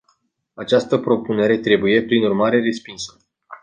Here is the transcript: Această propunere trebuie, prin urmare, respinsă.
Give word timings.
Această 0.53 0.97
propunere 0.97 1.57
trebuie, 1.57 2.03
prin 2.03 2.23
urmare, 2.23 2.61
respinsă. 2.61 3.17